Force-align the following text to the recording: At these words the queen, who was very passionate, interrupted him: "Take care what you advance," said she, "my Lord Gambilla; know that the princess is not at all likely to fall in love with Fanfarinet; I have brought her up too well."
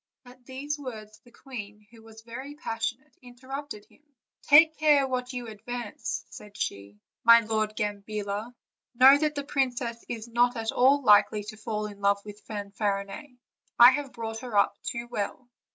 At 0.25 0.47
these 0.47 0.79
words 0.79 1.19
the 1.19 1.31
queen, 1.31 1.85
who 1.91 2.01
was 2.01 2.23
very 2.23 2.55
passionate, 2.55 3.15
interrupted 3.21 3.85
him: 3.85 4.01
"Take 4.41 4.75
care 4.79 5.07
what 5.07 5.31
you 5.31 5.45
advance," 5.45 6.25
said 6.31 6.57
she, 6.57 6.97
"my 7.23 7.41
Lord 7.41 7.75
Gambilla; 7.75 8.55
know 8.95 9.17
that 9.19 9.35
the 9.35 9.43
princess 9.43 10.03
is 10.09 10.27
not 10.27 10.57
at 10.57 10.71
all 10.71 11.03
likely 11.03 11.43
to 11.43 11.55
fall 11.55 11.85
in 11.85 12.01
love 12.01 12.17
with 12.25 12.41
Fanfarinet; 12.47 13.29
I 13.77 13.91
have 13.91 14.11
brought 14.11 14.39
her 14.39 14.57
up 14.57 14.75
too 14.81 15.07
well." 15.07 15.47